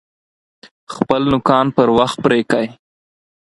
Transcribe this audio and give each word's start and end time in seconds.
خپل 0.93 1.21
نوکان 1.31 1.65
پر 1.75 1.87
وخت 1.97 2.17
پرې 2.25 2.41
کئ! 2.51 2.67